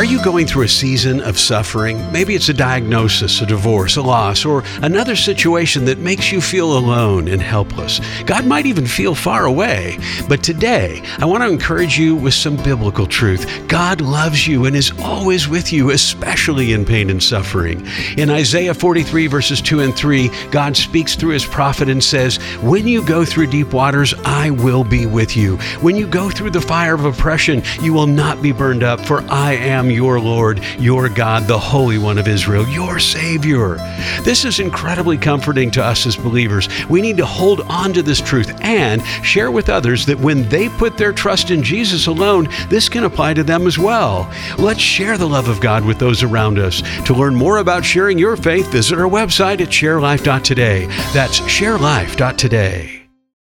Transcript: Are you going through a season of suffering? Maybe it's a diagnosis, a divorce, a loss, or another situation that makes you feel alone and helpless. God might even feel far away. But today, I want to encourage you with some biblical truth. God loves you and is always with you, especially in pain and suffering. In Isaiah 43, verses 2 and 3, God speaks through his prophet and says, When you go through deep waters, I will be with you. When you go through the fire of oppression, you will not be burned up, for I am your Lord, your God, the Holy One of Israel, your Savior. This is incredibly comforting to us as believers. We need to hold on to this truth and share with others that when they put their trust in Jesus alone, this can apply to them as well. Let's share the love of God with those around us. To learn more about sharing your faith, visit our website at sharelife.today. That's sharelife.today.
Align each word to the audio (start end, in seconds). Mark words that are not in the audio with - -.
Are 0.00 0.04
you 0.04 0.24
going 0.24 0.46
through 0.46 0.62
a 0.62 0.68
season 0.68 1.20
of 1.20 1.38
suffering? 1.38 2.10
Maybe 2.10 2.34
it's 2.34 2.48
a 2.48 2.54
diagnosis, 2.54 3.42
a 3.42 3.44
divorce, 3.44 3.98
a 3.98 4.02
loss, 4.02 4.46
or 4.46 4.64
another 4.80 5.14
situation 5.14 5.84
that 5.84 5.98
makes 5.98 6.32
you 6.32 6.40
feel 6.40 6.78
alone 6.78 7.28
and 7.28 7.42
helpless. 7.42 8.00
God 8.24 8.46
might 8.46 8.64
even 8.64 8.86
feel 8.86 9.14
far 9.14 9.44
away. 9.44 9.98
But 10.26 10.42
today, 10.42 11.02
I 11.18 11.26
want 11.26 11.42
to 11.42 11.50
encourage 11.50 11.98
you 11.98 12.16
with 12.16 12.32
some 12.32 12.56
biblical 12.56 13.06
truth. 13.06 13.46
God 13.68 14.00
loves 14.00 14.46
you 14.46 14.64
and 14.64 14.74
is 14.74 14.90
always 15.02 15.48
with 15.48 15.70
you, 15.70 15.90
especially 15.90 16.72
in 16.72 16.86
pain 16.86 17.10
and 17.10 17.22
suffering. 17.22 17.86
In 18.16 18.30
Isaiah 18.30 18.72
43, 18.72 19.26
verses 19.26 19.60
2 19.60 19.80
and 19.80 19.94
3, 19.94 20.30
God 20.50 20.78
speaks 20.78 21.14
through 21.14 21.34
his 21.34 21.44
prophet 21.44 21.90
and 21.90 22.02
says, 22.02 22.38
When 22.62 22.88
you 22.88 23.04
go 23.04 23.26
through 23.26 23.48
deep 23.48 23.74
waters, 23.74 24.14
I 24.24 24.48
will 24.48 24.82
be 24.82 25.04
with 25.04 25.36
you. 25.36 25.58
When 25.82 25.94
you 25.94 26.06
go 26.06 26.30
through 26.30 26.52
the 26.52 26.60
fire 26.62 26.94
of 26.94 27.04
oppression, 27.04 27.62
you 27.82 27.92
will 27.92 28.06
not 28.06 28.40
be 28.40 28.52
burned 28.52 28.82
up, 28.82 28.98
for 29.04 29.20
I 29.28 29.56
am 29.56 29.89
your 29.90 30.20
Lord, 30.20 30.62
your 30.78 31.08
God, 31.08 31.46
the 31.46 31.58
Holy 31.58 31.98
One 31.98 32.18
of 32.18 32.28
Israel, 32.28 32.68
your 32.68 32.98
Savior. 32.98 33.76
This 34.22 34.44
is 34.44 34.60
incredibly 34.60 35.18
comforting 35.18 35.70
to 35.72 35.84
us 35.84 36.06
as 36.06 36.16
believers. 36.16 36.68
We 36.88 37.00
need 37.00 37.16
to 37.18 37.26
hold 37.26 37.62
on 37.62 37.92
to 37.92 38.02
this 38.02 38.20
truth 38.20 38.52
and 38.60 39.04
share 39.24 39.50
with 39.50 39.68
others 39.68 40.06
that 40.06 40.18
when 40.18 40.48
they 40.48 40.68
put 40.68 40.96
their 40.96 41.12
trust 41.12 41.50
in 41.50 41.62
Jesus 41.62 42.06
alone, 42.06 42.48
this 42.68 42.88
can 42.88 43.04
apply 43.04 43.34
to 43.34 43.42
them 43.42 43.66
as 43.66 43.78
well. 43.78 44.30
Let's 44.58 44.80
share 44.80 45.18
the 45.18 45.28
love 45.28 45.48
of 45.48 45.60
God 45.60 45.84
with 45.84 45.98
those 45.98 46.22
around 46.22 46.58
us. 46.58 46.82
To 47.06 47.14
learn 47.14 47.34
more 47.34 47.58
about 47.58 47.84
sharing 47.84 48.18
your 48.18 48.36
faith, 48.36 48.70
visit 48.70 48.98
our 48.98 49.08
website 49.08 49.60
at 49.60 49.68
sharelife.today. 49.68 50.86
That's 51.12 51.40
sharelife.today. 51.40 52.99